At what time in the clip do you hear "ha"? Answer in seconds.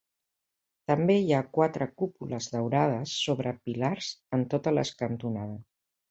1.35-1.41